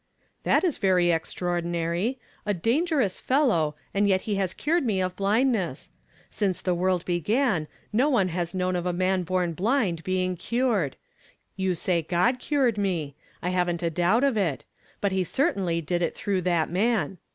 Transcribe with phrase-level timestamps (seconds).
[0.45, 2.19] "That is very extraordinary.
[2.43, 5.91] A' dangerous fellow,' and yet he has cured me of blindness.
[6.31, 10.95] Since the world began, no one has known of a man born blind being cured.
[11.55, 13.13] You say God cured me.
[13.43, 14.65] I haven't a doubt of it;
[15.01, 17.19] but he cer tainly did it through that man.